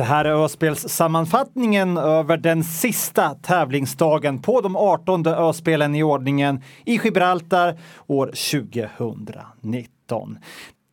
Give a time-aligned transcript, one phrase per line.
[0.00, 7.00] Det här är Öspelssammanfattningen över den sista tävlingsdagen på de 18 Öspelen i ordningen i
[7.04, 10.38] Gibraltar år 2019.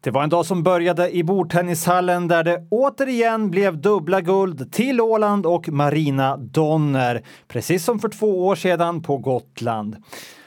[0.02, 5.02] Det var en dag som började i bordtennishallen där det återigen blev dubbla guld till
[5.02, 9.96] Åland och Marina Donner, precis som för två år sedan på Gotland.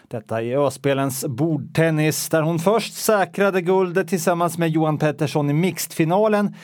[0.08, 6.54] Detta i Öspelens bordtennis där hon först säkrade guldet tillsammans med Johan Pettersson i mixedfinalen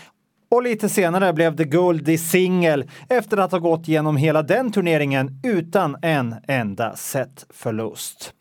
[0.51, 4.73] och lite senare blev det guld i singel efter att ha gått igenom hela den
[4.73, 8.33] turneringen utan en enda setförlust.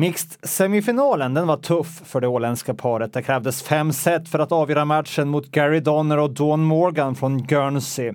[0.00, 3.12] Mixed-semifinalen den var tuff för det åländska paret.
[3.12, 7.42] Det krävdes fem set för att avgöra matchen mot Gary Donner och Dawn Morgan från
[7.42, 8.12] Guernsey.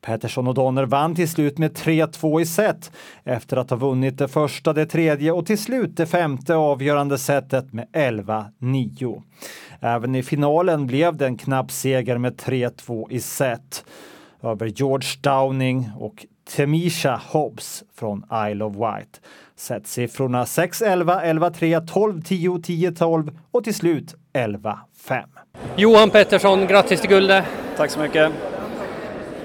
[0.00, 2.92] Pettersson och Donner vann till slut med 3-2 i set
[3.24, 7.72] efter att ha vunnit det första, det tredje och till slut det femte avgörande setet
[7.72, 9.22] med 11-9.
[9.80, 13.84] Även i finalen blev det en knapp seger med 3-2 i set
[14.42, 19.20] över George Downing och Temisha Hobbs från Isle of Wight.
[19.58, 24.76] Setsiffrorna 6-11, 11-3, 12-10, 10-12 och till slut 11-5.
[25.76, 27.44] Johan Pettersson, grattis till guldet!
[27.76, 28.32] Tack så mycket!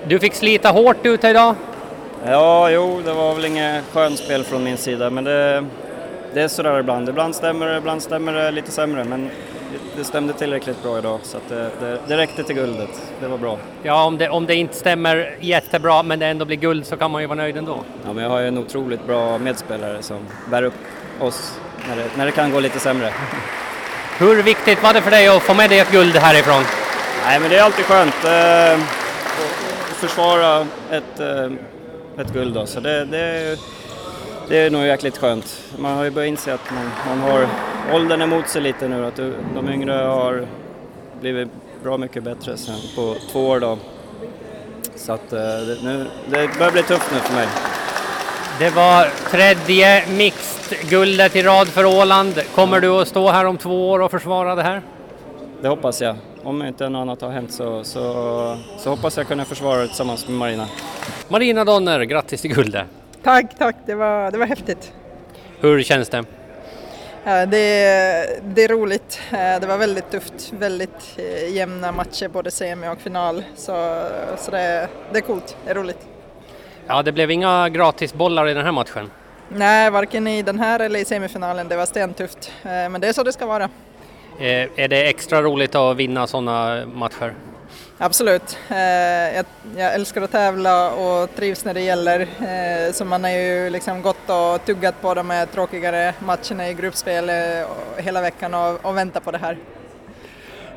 [0.08, 1.56] Du fick slita hårt ute idag.
[2.26, 5.66] Ja, jo, det var väl inget skönspel från min sida, men det,
[6.34, 7.10] det är sådär ibland.
[7.10, 9.30] Ibland stämmer det, ibland stämmer det lite sämre, men
[9.98, 12.90] det stämde tillräckligt bra idag så att det, det, det räckte till guldet.
[13.20, 13.58] Det var bra.
[13.84, 17.12] Ja, om det, om det inte stämmer jättebra men det ändå blir guld så kan
[17.12, 17.84] man ju vara nöjd ändå.
[18.06, 20.20] Ja, men jag har ju en otroligt bra medspelare som
[20.52, 20.74] bär upp
[21.20, 23.14] oss när det, när det kan gå lite sämre.
[24.18, 26.64] Hur viktigt var det för dig att få med dig ett guld härifrån?
[27.26, 28.26] Nej, men det är alltid skönt.
[28.26, 28.86] Eh,
[29.96, 31.52] försvara ett, eh,
[32.18, 32.66] ett guld då.
[32.66, 33.60] Så det, det,
[34.48, 35.62] det är nog jäkligt skönt.
[35.78, 37.48] Man har ju börjat inse att man, man har
[37.94, 39.06] åldern emot sig lite nu.
[39.06, 39.20] Att
[39.56, 40.48] de yngre har
[41.22, 41.48] blivit
[41.84, 43.78] bra mycket bättre sen på två år då.
[44.96, 45.40] Så att eh,
[45.84, 47.48] nu, det börjar bli tufft nu för mig.
[48.60, 52.42] Det var tredje mixed-guldet i rad för Åland.
[52.56, 54.82] Kommer du att stå här om två år och försvara det här?
[55.62, 59.46] Det hoppas jag om inte något annat har hänt så, så, så hoppas jag kunna
[59.46, 60.68] försvara det tillsammans med Marina.
[61.28, 62.86] Marina Donner, grattis till guldet!
[63.24, 64.94] Tack, tack, det var, det var häftigt.
[65.60, 66.26] Hur känns det?
[67.24, 67.48] Det,
[68.44, 69.22] det är roligt.
[69.32, 73.44] Det var väldigt tufft, väldigt eh, jämna matcher både semi och final.
[73.56, 74.06] Så,
[74.38, 76.08] så det, det är coolt, det är roligt.
[76.88, 79.12] Ja, det blev inga gratisbollar i den här matchen.
[79.50, 81.68] Nej, varken i den här eller i semifinalen.
[81.68, 82.52] Det var stentufft.
[82.64, 83.64] Eh, men det är så det ska vara.
[84.40, 87.34] Eh, är det extra roligt att vinna sådana matcher?
[88.04, 88.58] Absolut.
[88.70, 88.78] Eh,
[89.78, 92.20] jag, älskar att tävla och trivs när det gäller.
[92.20, 96.74] Eh, så man har ju liksom gått och tuggat på de här tråkigare matcherna i
[96.74, 97.36] gruppspel eh,
[97.98, 99.58] hela veckan och väntat på det här.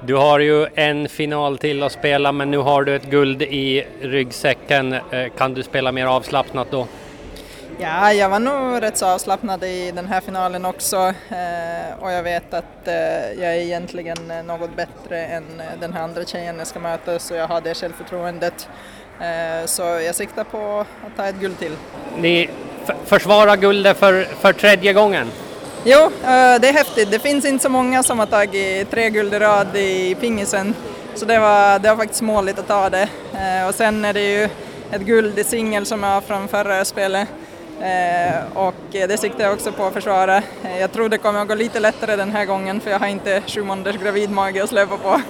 [0.01, 3.87] Du har ju en final till att spela men nu har du ett guld i
[4.01, 4.97] ryggsäcken.
[5.39, 6.87] Kan du spela mer avslappnat då?
[7.79, 10.97] Ja, jag var nog rätt så avslappnad i den här finalen också
[11.29, 12.95] eh, och jag vet att eh,
[13.41, 17.49] jag är egentligen något bättre än den här andra tjejen jag ska möta så jag
[17.49, 18.69] har det självförtroendet.
[19.21, 21.77] Eh, så jag siktar på att ta ett guld till.
[22.19, 22.51] Ni
[23.05, 25.31] försvarar guldet för, för tredje gången?
[25.85, 27.11] Jo, eh, det är häftigt.
[27.11, 30.75] Det finns inte så många som har tagit tre guld i rad i pingisen
[31.15, 33.09] så det var, det var faktiskt måligt att ta det.
[33.35, 34.45] Eh, och sen är det ju
[34.91, 37.46] ett guld i singel som jag har från förra spelet Eh,
[37.81, 40.37] Eh, och det siktar jag också på att försvara.
[40.37, 43.07] Eh, jag tror det kommer att gå lite lättare den här gången för jag har
[43.07, 45.21] inte sju månaders gravidmage att släppa på.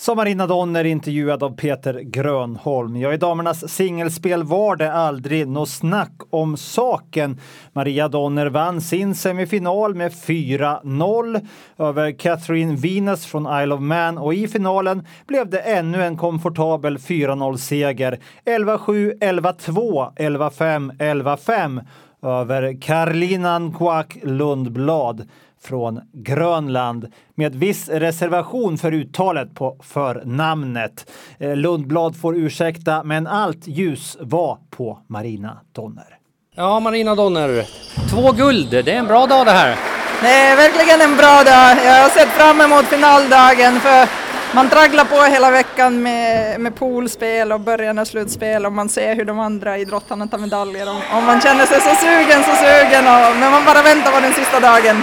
[0.00, 2.96] Som Marina Donner intervjuad av Peter Grönholm.
[2.96, 7.40] Ja, i damernas singelspel var det aldrig något snack om saken.
[7.72, 11.46] Maria Donner vann sin semifinal med 4-0
[11.78, 16.98] över Catherine Venus från Isle of Man och i finalen blev det ännu en komfortabel
[16.98, 18.18] 4-0-seger.
[18.44, 21.84] 11-7, 11-2, 11-5, 11-5
[22.22, 25.28] över Karlinan Kwak Lundblad
[25.64, 31.10] från Grönland med viss reservation för uttalet på förnamnet.
[31.38, 36.16] Eh, Lundblad får ursäkta, men allt ljus var på Marina Donner.
[36.54, 37.64] Ja, Marina Donner,
[38.10, 39.76] två guld, det är en bra dag det här.
[40.22, 41.76] Det är verkligen en bra dag.
[41.84, 44.08] Jag har sett fram emot finaldagen för
[44.54, 49.14] man tragglar på hela veckan med, med poolspel och början av slutspel och man ser
[49.14, 53.04] hur de andra idrottarna tar medaljer och, och man känner sig så sugen, så sugen
[53.06, 55.02] och, men man bara väntar på den sista dagen.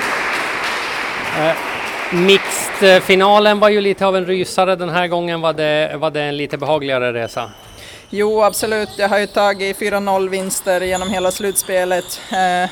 [1.38, 1.56] Eh,
[2.12, 6.38] Mixed-finalen var ju lite av en rysare den här gången var det, var det en
[6.38, 7.51] lite behagligare resa.
[8.10, 8.89] Jo, absolut.
[8.98, 12.22] Jag har ju tagit 4-0 vinster genom hela slutspelet.
[12.31, 12.69] Eh,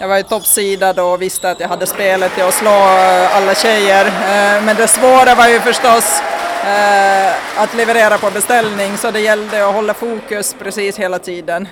[0.00, 3.54] jag var ju toppsidad och visste att jag hade spelet till att slå eh, alla
[3.54, 4.06] tjejer.
[4.06, 6.22] Eh, men det svåra var ju förstås
[6.64, 11.68] eh, att leverera på beställning så det gällde att hålla fokus precis hela tiden.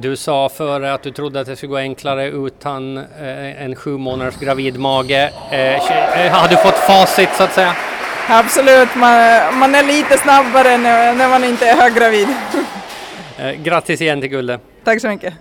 [0.00, 4.36] Du sa före att du trodde att det skulle gå enklare utan en sju månaders
[4.36, 5.30] gravidmage.
[6.30, 7.76] Har du fått facit så att säga?
[8.28, 9.12] Absolut, man,
[9.58, 12.28] man är lite snabbare när, när man inte är höggravid.
[13.38, 14.60] Eh, grattis igen till guldet.
[14.84, 15.34] Tack så mycket.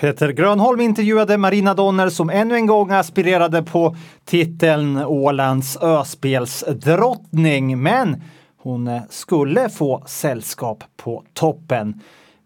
[0.00, 7.82] Peter Grönholm intervjuade Marina Donner som ännu en gång aspirerade på titeln Ålands öspelsdrottning.
[7.82, 8.22] Men
[8.58, 12.00] hon skulle få sällskap på toppen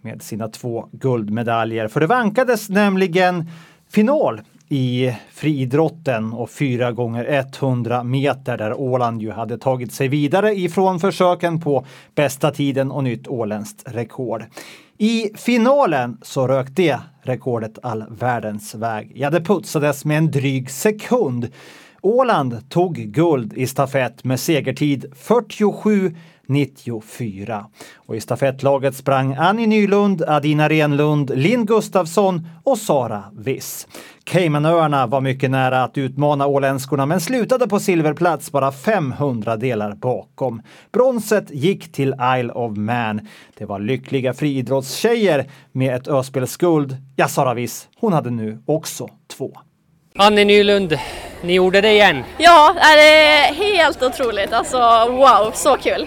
[0.06, 1.88] med sina två guldmedaljer.
[1.88, 3.50] För det vankades nämligen
[3.90, 10.54] final i friidrotten och 4 gånger 100 meter där Åland ju hade tagit sig vidare
[10.54, 14.44] ifrån försöken på bästa tiden och nytt åländskt rekord.
[14.98, 19.12] I finalen så rök det rekordet all världens väg.
[19.14, 21.48] Ja, det putsades med en dryg sekund.
[22.02, 26.14] Åland tog guld i stafett med segertid 47
[26.46, 27.66] 94.
[27.96, 33.86] Och i stafettlaget sprang Annie Nylund, Adina Renlund, Linn Gustafsson och Sara Viss.
[34.24, 40.62] Caymanöarna var mycket nära att utmana åländskorna men slutade på silverplats bara 500 delar bakom.
[40.92, 43.20] Bronset gick till Isle of Man.
[43.58, 46.96] Det var lyckliga friidrottstjejer med ett öspelsguld.
[47.16, 49.52] Ja, Sara Viss, hon hade nu också två.
[50.18, 50.98] Annie Nylund,
[51.42, 52.24] ni gjorde det igen.
[52.38, 54.52] Ja, det är helt otroligt.
[54.52, 54.78] Alltså
[55.10, 56.06] wow, så kul.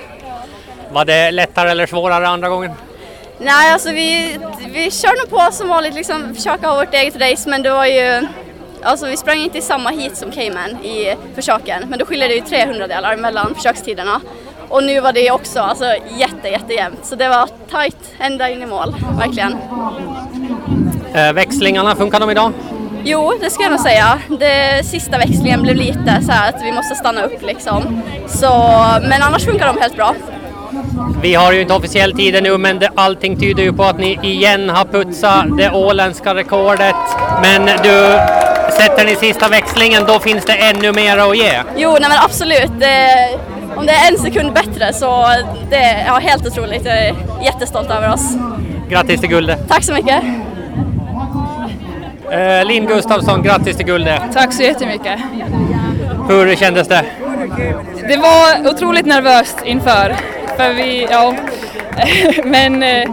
[0.92, 2.72] Var det lättare eller svårare andra gången?
[3.38, 4.40] Nej, alltså vi,
[4.74, 7.86] vi kör nog på som vanligt, liksom försöka ha vårt eget race, men det var
[7.86, 8.28] ju
[8.82, 12.36] Alltså vi sprang inte i samma heat som Cayman i försöken, men då skiljer det
[12.36, 14.22] ju 300 delar mellan försökstiderna.
[14.70, 15.86] Och nu var det också alltså,
[16.18, 19.56] jätte, jättejämnt, så det var tight ända in i mål, verkligen.
[21.14, 22.54] Äh, växlingarna, funkar de idag?
[23.04, 24.20] Jo, det ska jag nog säga.
[24.40, 28.02] Det sista växlingen blev lite så här att vi måste stanna upp liksom.
[28.28, 28.48] Så,
[29.02, 30.16] men annars funkar de helt bra.
[31.22, 34.20] Vi har ju inte officiell tid nu men det, allting tyder ju på att ni
[34.22, 36.96] igen har putsat det åländska rekordet.
[37.42, 38.20] Men du,
[38.72, 41.62] sätter ni sista växlingen då finns det ännu mer att ge?
[41.78, 42.72] Jo, nej men absolut.
[42.80, 43.30] Det,
[43.76, 45.28] om det är en sekund bättre så
[45.70, 46.86] det är ja, helt otroligt.
[46.86, 48.34] Jag är jättestolt över oss.
[48.90, 49.60] Grattis till guldet!
[49.70, 50.24] Tack så mycket!
[52.32, 54.22] Eh, Linn Gustafsson, grattis till guldet!
[54.34, 55.20] Tack så jättemycket!
[56.28, 57.06] Hur kändes det?
[58.08, 60.16] Det var otroligt nervöst inför
[60.60, 61.36] för vi, ja,
[62.44, 63.10] men eh,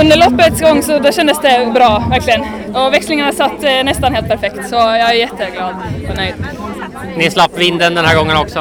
[0.00, 2.44] under loppets gång så då kändes det bra, verkligen.
[2.74, 5.74] Och växlingarna satt eh, nästan helt perfekt, så jag är jätteglad
[6.10, 6.34] och nöjd.
[7.16, 8.58] Ni slapp vinden den här gången också?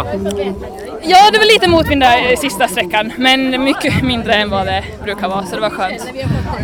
[1.02, 4.84] Ja, det var lite motvind där i sista sträckan, men mycket mindre än vad det
[5.04, 6.08] brukar vara, så det var skönt.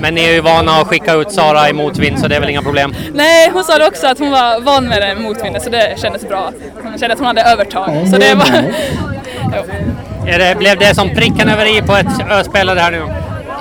[0.01, 2.49] Men ni är ju vana att skicka ut Sara i motvind, så det är väl
[2.49, 2.95] inga problem?
[3.13, 6.27] Nej, hon sa det också att hon var van med det motvinden, så det kändes
[6.27, 6.51] bra.
[6.83, 8.73] Hon kände att hon hade övertag, så det var...
[10.25, 13.03] det, blev det som pricken över i på ett öspelare här nu?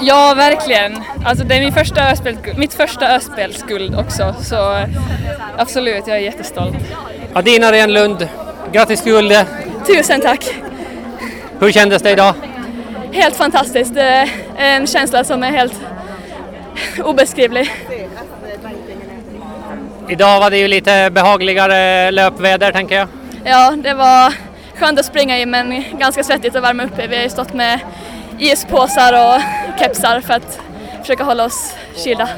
[0.00, 1.02] Ja, verkligen.
[1.24, 4.86] Alltså det är min första öspel, mitt första öspelsguld också, så
[5.58, 6.76] absolut, jag är jättestolt.
[7.32, 8.28] Adina Renlund,
[8.72, 9.46] grattis till guldet!
[9.86, 10.54] Tusen tack!
[11.60, 12.34] Hur kändes det idag?
[13.12, 13.94] Helt fantastiskt.
[13.94, 15.80] Det är en känsla som är helt
[17.04, 17.70] obeskrivlig.
[20.08, 23.08] Idag var det ju lite behagligare löpväder tänker jag.
[23.44, 24.34] Ja, det var
[24.76, 27.06] skönt att springa i men ganska svettigt att värma upp i.
[27.06, 27.80] Vi har ju stått med
[28.38, 29.42] ispåsar och
[29.80, 30.60] kepsar för att
[31.00, 31.74] försöka hålla oss
[32.04, 32.28] kylda.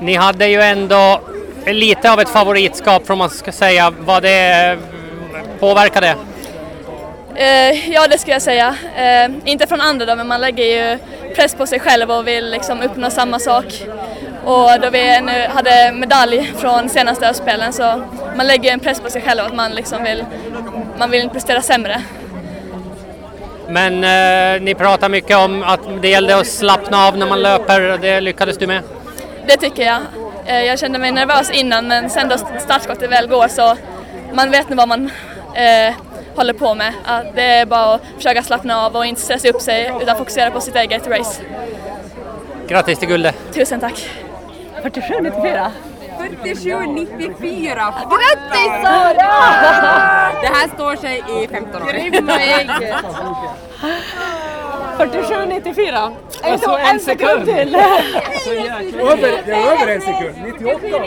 [0.00, 1.20] Ni hade ju ändå
[1.66, 3.92] lite av ett favoritskap får man ska säga.
[4.00, 4.78] Vad det
[5.60, 6.14] påverkade?
[7.40, 8.68] Uh, ja, det skulle jag säga.
[9.28, 10.98] Uh, inte från andra då, men man lägger ju
[11.34, 13.82] press på sig själv och vill liksom uppnå samma sak.
[14.44, 18.02] Och då vi nu hade medalj från senaste öspelen så
[18.36, 20.24] man lägger en press på sig själv att man liksom vill,
[21.00, 22.02] man vill prestera sämre.
[23.68, 27.98] Men uh, ni pratar mycket om att det gällde att slappna av när man löper,
[27.98, 28.82] det lyckades du med?
[29.46, 30.00] Det tycker jag.
[30.66, 33.76] Jag kände mig nervös innan men sen då startskottet väl går så
[34.32, 35.10] man vet nu vad man
[35.54, 35.94] eh,
[36.34, 36.92] håller på med.
[37.04, 40.50] Att det är bara att försöka slappna av och inte stressa upp sig utan fokusera
[40.50, 41.42] på sitt eget race.
[42.68, 43.36] Grattis till guldet!
[43.54, 44.10] Tusen tack!
[44.82, 45.70] 47,94
[46.30, 47.92] 47,94!
[48.10, 49.30] Grattis Sara!
[50.42, 51.88] Det här står sig i 15 år.
[54.98, 56.12] 47,94.
[56.42, 57.74] Alltså en, en sekund till!
[59.00, 60.98] Över, det är över en sekund, 98!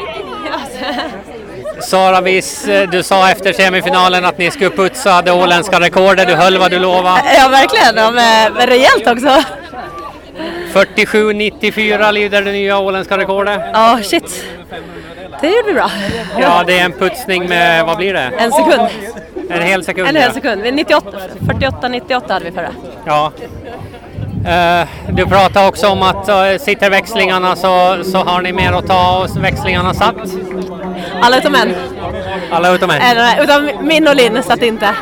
[1.81, 6.27] Sara Wiss, eh, du sa efter semifinalen att ni skulle putsa det åländska rekordet.
[6.27, 7.21] Du höll vad du lovade.
[7.37, 7.95] Ja, verkligen.
[7.95, 9.43] Ja, men, rejält också.
[10.73, 13.61] 47.94 lyder det nya åländska rekordet.
[13.73, 14.45] Ja, shit.
[15.43, 15.89] Det gjorde vi bra.
[16.39, 18.31] Ja, det är en putsning med, vad blir det?
[18.37, 18.81] En sekund.
[19.49, 20.07] En hel sekund.
[20.07, 20.33] En hel ja.
[20.33, 20.61] sekund.
[20.73, 21.11] 98,
[21.47, 22.69] 48, 98 hade vi förra.
[23.05, 23.31] Ja.
[24.47, 28.87] Eh, du pratade också om att uh, sitter växlingarna så, så har ni mer att
[28.87, 30.15] ta och växlingarna satt.
[31.21, 31.75] Alla utom en.
[32.51, 33.01] Alla utom en.
[33.01, 34.95] en utom min och Linn satt inte.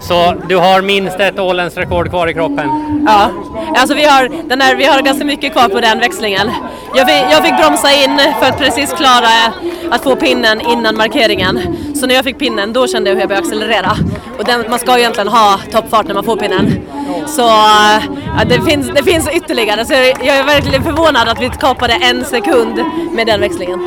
[0.00, 2.68] Så du har minst ett åländskt rekord kvar i kroppen?
[3.06, 3.30] Ja,
[3.76, 6.50] alltså vi har, den här, vi har ganska mycket kvar på den växlingen.
[6.94, 9.52] Jag fick, jag fick bromsa in för att precis klara
[9.90, 11.60] att få pinnen innan markeringen.
[11.94, 13.96] Så när jag fick pinnen då kände jag hur jag började accelerera.
[14.38, 16.80] Och den, man ska ju egentligen ha toppfart när man får pinnen.
[17.26, 18.00] Så ja,
[18.48, 22.84] det, finns, det finns ytterligare, så jag är verkligen förvånad att vi kapade en sekund
[23.12, 23.80] med den växlingen.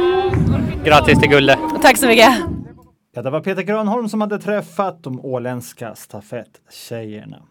[0.86, 1.60] Grattis till guldet!
[1.82, 2.53] Tack så mycket!
[3.16, 7.44] Ja, det var Peter Grönholm som hade träffat de åländska stafettjejerna.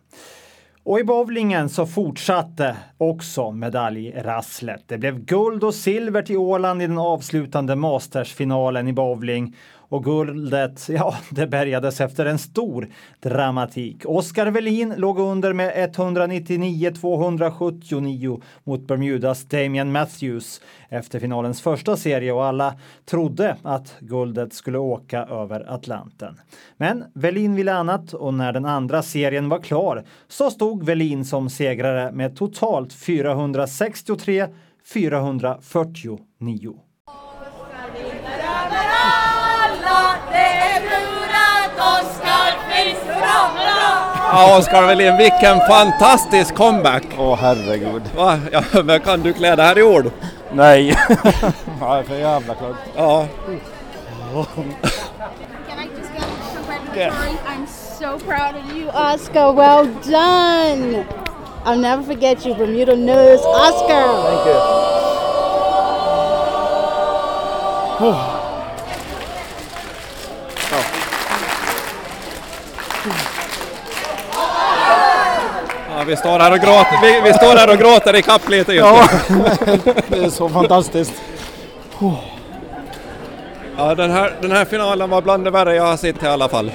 [0.84, 4.84] Och i bowlingen så fortsatte också medaljrasslet.
[4.86, 9.56] Det blev guld och silver till Åland i den avslutande Mastersfinalen i bowling.
[9.92, 12.88] Och guldet, ja, det bärgades efter en stor
[13.20, 14.02] dramatik.
[14.04, 22.44] Oskar Welin låg under med 199-279 mot Bermudas Damian Matthews efter finalens första serie och
[22.44, 26.40] alla trodde att guldet skulle åka över Atlanten.
[26.76, 31.50] Men Welin ville annat och när den andra serien var klar så stod Welin som
[31.50, 34.46] segrare med totalt 463
[34.94, 36.80] 449.
[44.32, 47.02] Ja, Oskar Welin, vilken fantastisk comeback!
[47.18, 48.02] Åh herregud.
[48.16, 48.38] Va?
[48.52, 50.10] Ja, men kan du klä det här i ord?
[50.52, 50.88] Nej.
[51.80, 52.76] ja, det är för jävla klart.
[52.96, 53.26] Ja.
[56.96, 57.14] Yeah.
[57.46, 59.52] I'm so proud of you, Oscar.
[59.52, 61.06] Well done.
[61.64, 64.04] I'll never forget you, Bermuda News, Oscar.
[64.22, 64.46] Thank
[68.00, 68.31] you.
[76.02, 78.72] Ja, vi står här och gråter, vi, vi står här och gråter i kapp lite
[78.72, 79.08] just Ja,
[80.08, 81.12] det är så fantastiskt.
[83.76, 86.48] Ja, den här, den här finalen var bland det värre jag har sett i alla
[86.48, 86.72] fall.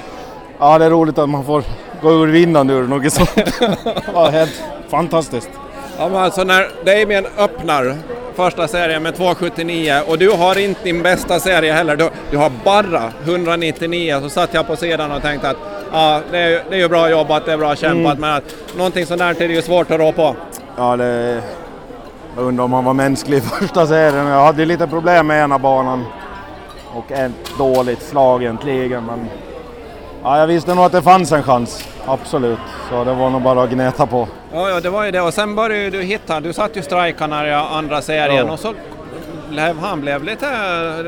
[0.58, 1.64] Ja, det är roligt att man får
[2.02, 3.30] gå ur vinnande ur något sånt.
[4.14, 5.50] Ja, helt fantastiskt.
[5.98, 7.96] Ja, men alltså när Damien öppnar
[8.34, 11.96] första serien med 2,79 och du har inte din bästa serie heller.
[11.96, 16.38] Du, du har bara 199 så satt jag på sidan och tänkte att ja, det,
[16.38, 18.20] är, det är ju bra jobbat, det är bra kämpat Mm.
[18.20, 20.36] men att någonting sånt där är ju svårt att rå på.
[20.76, 21.42] Ja, det...
[22.36, 24.26] Jag undrar om han var mänsklig i första serien.
[24.26, 26.04] Jag hade lite problem med ena banan
[26.94, 29.04] och ett dåligt slag egentligen.
[29.04, 29.28] Men
[30.22, 32.58] ja, jag visste nog att det fanns en chans, absolut.
[32.90, 34.28] Så det var nog bara att gneta på.
[34.52, 37.48] Ja, ja, det var ju det och sen började du hitta, du satt ju strikarna
[37.48, 38.52] i andra serien Ja.
[38.52, 38.74] och så
[39.50, 40.46] blev han blev lite,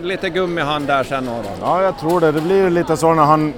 [0.02, 1.26] lite gummihand där sen.
[1.26, 1.32] Då.
[1.62, 2.32] Ja, jag tror det.
[2.32, 3.52] Det blir lite så när han...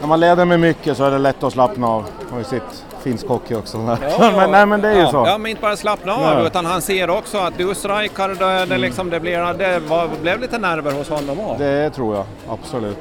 [0.00, 2.04] När man leder med mycket så är det lätt att slappna av.
[2.30, 3.78] Har ju sett finsk hockey också.
[4.36, 5.24] men, nej, men det är ju ja, så.
[5.26, 6.46] Ja, men inte bara slappna av Ja.
[6.46, 10.40] utan han ser också att du strikar, det, det, liksom, det, blir, det var, blev
[10.40, 11.58] lite nerver hos honom också.
[11.58, 12.98] Det tror jag, absolut.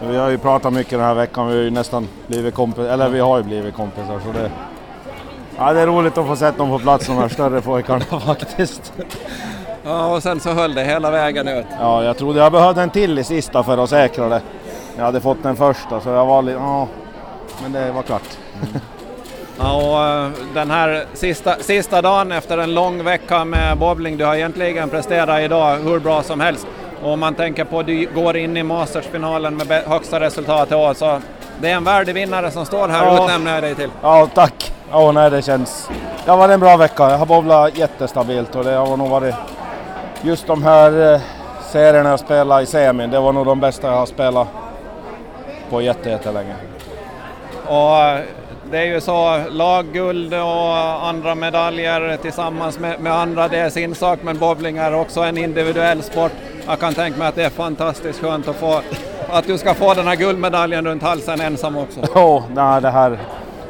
[0.00, 3.08] Vi har ju pratat mycket den här veckan, vi har ju nästan blivit kompisar, eller
[3.08, 4.50] vi har ju blivit kompisar så det...
[5.58, 8.92] Ja, det är roligt att få sätta dem på plats, de här större pojkarna faktiskt.
[9.84, 11.66] Ja, och sen så höll det hela vägen ut.
[11.80, 14.40] Ja, jag trodde jag behövde en till i sista för att säkra det.
[14.96, 16.58] Jag hade fått den första så jag var lite...
[16.58, 16.88] Ja,
[17.62, 18.22] men det var klart.
[19.58, 24.24] Ja, och eh, den här sista, sista dagen efter en lång vecka med bowling, du
[24.24, 26.66] har egentligen presterat idag hur bra som helst.
[27.02, 30.74] Och om man tänker på att du går in i Mastersfinalen med högsta resultat i
[30.74, 31.20] år, så
[31.60, 33.24] det är en värdig vinnare som står här och Ja.
[33.24, 33.90] utnämner dig till.
[34.02, 34.72] Ja, tack!
[34.90, 35.88] Ja, nej, det känns...
[36.24, 37.10] Det har varit en bra vecka.
[37.10, 39.34] Jag har bowlat jättestabilt och det har nog varit...
[40.22, 41.20] Just de här eh,
[41.70, 44.48] serierna jag spelade i semin, det var nog de bästa jag har spelat
[45.70, 46.54] på jätte, jättelänge.
[47.66, 48.20] Och eh,
[48.70, 50.76] det är ju så, lagguld och
[51.08, 55.38] andra medaljer tillsammans med, med andra, det är sin sak, men bowling är också en
[55.38, 56.32] individuell sport.
[56.66, 58.80] Jag kan tänka mig att det är fantastiskt skönt att få,
[59.30, 62.00] att du ska få den här guldmedaljen runt halsen ensam också.
[62.14, 63.18] Ja, nej, det här...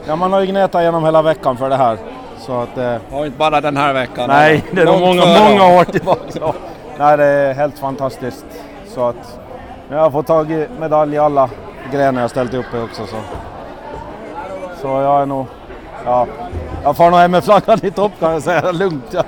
[0.06, 1.98] Ja, man har ju gnetat genom hela veckan för det här.
[2.38, 2.78] Så att...
[2.78, 4.28] Eh, Och inte bara den här veckan.
[4.28, 6.52] nej, det är nog många, många år tillbaka.
[6.98, 8.44] Nej, det är helt fantastiskt.
[8.86, 9.38] Så att...
[9.90, 11.50] Jag har fått tag i medalj i alla
[11.92, 13.06] grenar jag ställt upp i också.
[13.06, 13.16] Så,
[14.80, 15.46] så jag är nog...
[16.04, 16.26] Ja,
[16.82, 19.04] jag får nog hem med flaggan i topp kan jag säga, lugnt.
[19.10, 19.24] Ja.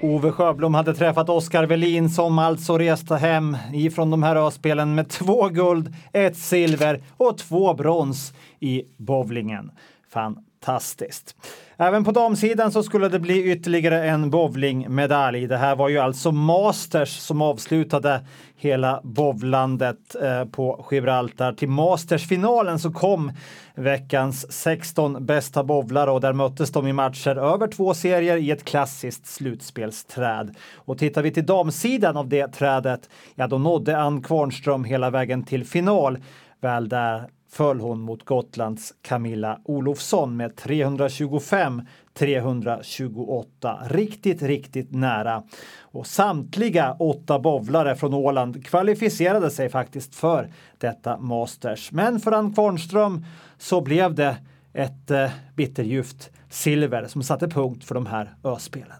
[0.00, 5.08] Ove Sjöblom hade träffat Oskar Welin som alltså reste hem ifrån de här öspelen med
[5.08, 9.70] två guld, ett silver och två brons i bowlingen.
[10.12, 11.36] Fantastiskt.
[11.80, 15.46] Även på damsidan så skulle det bli ytterligare en bowlingmedalj.
[15.46, 18.20] Det här var ju alltså Masters som avslutade
[18.56, 21.52] hela bowlandet eh, på Gibraltar.
[21.52, 23.32] Till Masters-finalen så kom
[23.74, 28.64] veckans 16 bästa bowlare och där möttes de i matcher över två serier i ett
[28.64, 30.54] klassiskt slutspelsträd.
[30.74, 35.42] Och tittar vi till damsidan av det trädet, ja då nådde Ann Kvarnström hela vägen
[35.44, 36.18] till final.
[36.60, 41.82] Väl där föll hon mot Gotlands Camilla Olofsson med 325
[42.14, 43.78] 328.
[43.90, 45.42] Riktigt, riktigt nära.
[45.80, 51.92] Och samtliga åtta bowlare från Åland kvalificerade sig faktiskt för detta Masters.
[51.92, 53.24] Men för Ann Kvarnström
[53.58, 54.36] så blev det
[54.72, 58.96] ett eh, bitterljuvt silver som satte punkt för de här öspelen.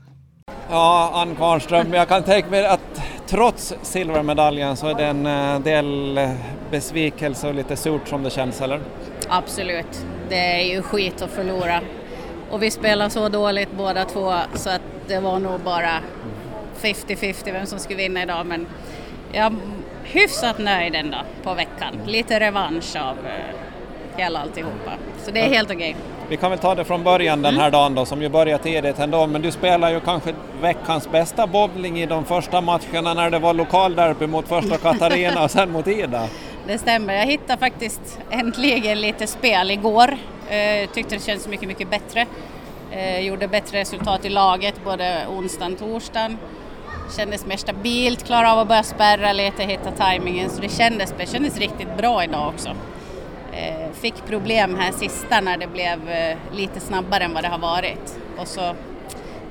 [0.70, 5.60] Ja, Ann Kvarnström, jag kan tänka mig att trots silvermedaljen så är det en eh,
[5.60, 6.18] del
[6.70, 8.80] besvikelse och lite surt som det känns, eller?
[9.28, 10.06] Absolut.
[10.28, 11.80] Det är ju skit att förlora.
[12.50, 16.00] Och vi spelar så dåligt båda två så att det var nog bara
[16.80, 18.66] 50-50 vem som skulle vinna idag men
[19.32, 19.52] jag är
[20.04, 21.94] hyfsat nöjd ändå på veckan.
[22.06, 23.56] Lite revansch av eh,
[24.16, 24.92] hela alltihopa.
[25.24, 25.90] Så det är helt okej.
[25.90, 26.02] Okay.
[26.28, 28.98] Vi kan väl ta det från början den här dagen då som ju börjar tidigt
[28.98, 33.38] ändå men du spelar ju kanske veckans bästa bowling i de första matcherna när det
[33.38, 36.28] var lokalderby mot första Katarina och sen mot Ida.
[36.68, 40.16] Det stämmer, jag hittade faktiskt äntligen lite spel igår.
[40.48, 42.26] Eh, tyckte det kändes mycket, mycket bättre.
[42.90, 46.38] Eh, gjorde bättre resultat i laget både onsdagen och torsdagen.
[47.16, 51.26] Kändes mer stabilt, klarade av att börja spärra lite, hitta tajmingen så det kändes, det
[51.26, 52.68] kändes riktigt bra idag också.
[53.52, 57.58] Eh, fick problem här sista när det blev eh, lite snabbare än vad det har
[57.58, 58.74] varit och så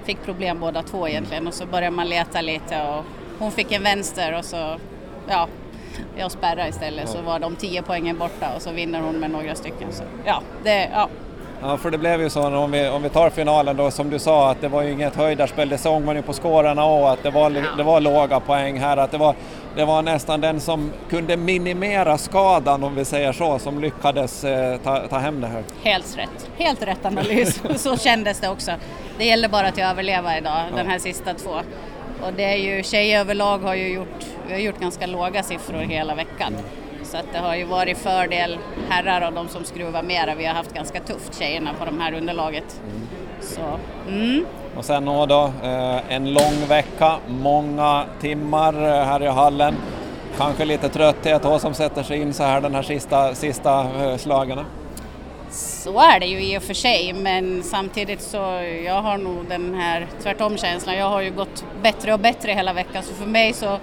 [0.04, 3.06] fick problem båda två egentligen och så började man leta lite och
[3.40, 4.78] hon fick en vänster och så
[5.28, 5.48] ja,
[6.18, 9.56] jag spärrar istället så var de tio poängen borta och så vinner hon med några
[9.56, 9.92] stycken.
[9.92, 11.10] Så, ja, det, ja.
[11.62, 14.20] Ja, för det blev ju så om vi, om vi tar finalen då som du
[14.20, 17.24] sa att det var ju inget höjdarspel, det såg man ju på skårarna och att
[17.24, 19.36] det var, det var låga poäng här, att det var,
[19.75, 24.77] det var nästan den som kunde minimera skadan om vi säger så som lyckades eh,
[24.77, 25.64] ta, ta hem det här.
[25.83, 28.72] Helt rätt, helt rätt analys, så kändes det också.
[29.18, 30.77] Det gäller bara att överleva idag, ja.
[30.77, 31.55] den här sista två.
[32.22, 35.79] Och det är ju, tjejer överlag har ju gjort, vi har gjort ganska låga siffror
[35.79, 36.53] hela veckan.
[37.03, 38.57] Så att det har ju varit fördel
[38.90, 40.36] herrar och de som skruvar mera.
[40.36, 42.81] Vi har haft ganska tufft tjejerna på de här underlaget.
[43.42, 43.62] Så,
[44.10, 44.46] mm.
[44.77, 49.75] Och sen då, eh, en lång vecka, många timmar eh, här i hallen.
[50.38, 54.18] Kanske lite trötthet då som sätter sig in så här den här sista, sista eh,
[54.18, 54.60] slagen.
[55.50, 58.38] Så är det ju i och för sig men samtidigt så
[58.86, 60.98] jag har nog den här tvärtom-känslan.
[60.98, 63.77] Jag har ju gått bättre och bättre hela veckan så för mig så,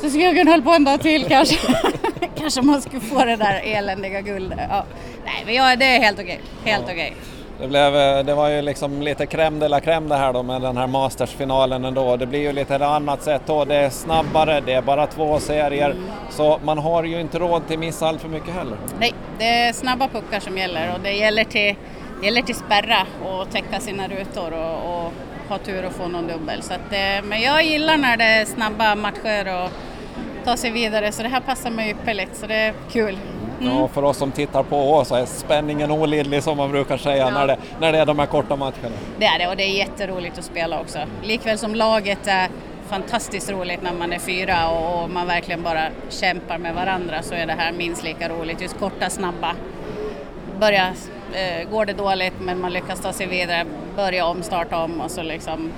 [0.00, 1.56] så jag kunna hålla på en dag till kanske.
[2.38, 4.58] kanske man skulle få det där eländiga guldet.
[4.70, 4.84] Ja.
[5.24, 6.40] Nej men ja, det är helt okej.
[6.64, 6.92] Helt ja.
[6.92, 7.16] okej.
[7.60, 10.42] Det, blev, eh, det var ju liksom lite crème de la crème det här då
[10.42, 12.16] med den här Masters-finalen ändå.
[12.16, 13.64] Det blir ju lite ett annat sätt då.
[13.64, 15.90] Det är snabbare, det är bara två serier.
[15.90, 16.04] Mm.
[16.30, 18.78] Så man har ju inte råd till missa allt för mycket heller.
[19.00, 21.74] Nej, det är snabba puckar som gäller och det gäller till,
[22.20, 25.12] det gäller till spärra och täcka sina rutor och, och
[25.48, 26.62] ha tur att få någon dubbel.
[26.62, 29.70] Så att, eh, men jag gillar när det är snabba matcher och
[30.44, 33.18] ta sig vidare så det här passar mig ypperligt så det är kul.
[33.60, 33.76] Mm.
[33.76, 37.30] Ja, för oss som tittar på så är spänningen olidlig som man brukar säga ja.
[37.30, 38.96] när, det, när det är de här korta matcherna.
[39.18, 40.98] Det är det och det är jätteroligt att spela också.
[41.22, 42.48] Likväl som laget är
[42.88, 47.46] fantastiskt roligt när man är fyra och man verkligen bara kämpar med varandra så är
[47.46, 48.60] det här minst lika roligt.
[48.60, 49.54] Just korta, snabba.
[50.60, 50.94] Börja,
[51.32, 53.64] eh, går det dåligt men man lyckas ta sig vidare,
[53.96, 55.70] börja om, starta om och så liksom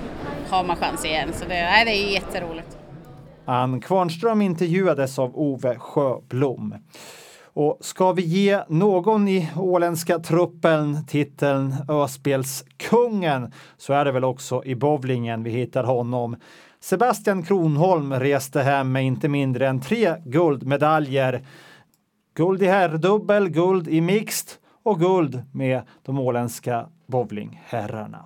[0.49, 1.29] har man chans igen.
[1.33, 2.77] Så det, nej, det är jätteroligt.
[3.45, 6.75] Ann Kvarnström intervjuades av Ove Sjöblom.
[7.53, 14.63] Och ska vi ge någon i åländska truppen titeln Öspelskungen så är det väl också
[14.65, 16.35] i bowlingen vi hittar honom.
[16.79, 21.45] Sebastian Kronholm reste hem med inte mindre än tre guldmedaljer.
[22.35, 24.49] Guld i herrdubbel, guld i mixed
[24.83, 28.25] och guld med de åländska bowlingherrarna.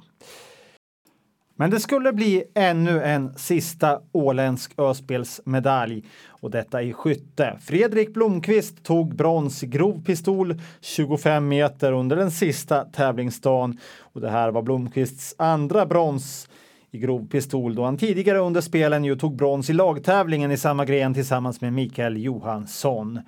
[1.56, 7.58] Men det skulle bli ännu en sista åländsk öspelsmedalj och detta i skytte.
[7.62, 14.30] Fredrik Blomqvist tog brons i grov pistol 25 meter under den sista tävlingsdagen och det
[14.30, 16.50] här var Blomqvists andra brons
[16.92, 20.86] i grov pistol då han tidigare under spelen ju tog brons i lagtävlingen i samma
[20.86, 23.20] gren tillsammans med Mikael Johansson.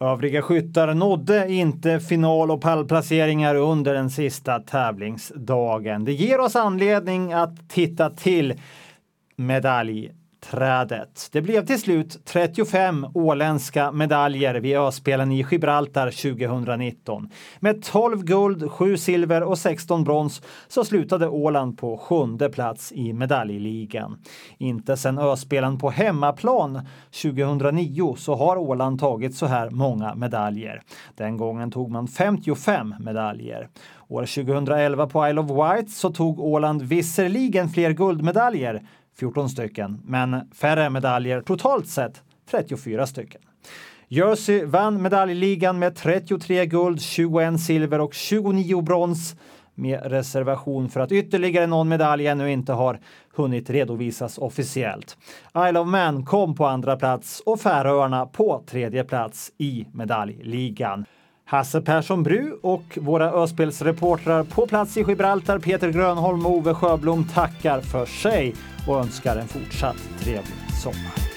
[0.00, 6.04] Övriga skyttar nådde inte final och pallplaceringar under den sista tävlingsdagen.
[6.04, 8.54] Det ger oss anledning att titta till
[9.36, 10.12] medalj
[10.50, 11.28] trädet.
[11.32, 17.28] Det blev till slut 35 åländska medaljer vid Öspelen i Gibraltar 2019.
[17.60, 23.12] Med 12 guld, 7 silver och 16 brons så slutade Åland på sjunde plats i
[23.12, 24.18] medaljligan.
[24.58, 26.80] Inte sedan Öspelen på hemmaplan
[27.22, 30.82] 2009 så har Åland tagit så här många medaljer.
[31.14, 33.68] Den gången tog man 55 medaljer.
[34.14, 38.82] År 2011 på Isle of Wight så tog Åland visserligen fler guldmedaljer
[39.18, 43.40] 14 stycken, men färre medaljer totalt sett 34 stycken.
[44.08, 49.36] Jersey vann medaljligan med 33 guld, 21 silver och 29 brons
[49.74, 53.00] med reservation för att ytterligare någon medalj ännu inte har
[53.36, 55.16] hunnit redovisas officiellt.
[55.68, 61.04] Isle of Man kom på andra plats och Färöarna på tredje plats i medaljligan.
[61.44, 67.28] Hasse Persson Bru och våra Öspelsreportrar på plats i Gibraltar, Peter Grönholm och Ove Sjöblom
[67.34, 68.54] tackar för sig
[68.88, 71.33] och önskar en fortsatt trevlig sommar.